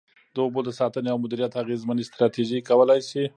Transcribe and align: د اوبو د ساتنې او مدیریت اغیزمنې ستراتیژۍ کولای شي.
د 0.33 0.37
اوبو 0.45 0.59
د 0.65 0.69
ساتنې 0.79 1.09
او 1.11 1.17
مدیریت 1.23 1.53
اغیزمنې 1.63 2.03
ستراتیژۍ 2.09 2.59
کولای 2.69 2.99
شي. 3.09 3.23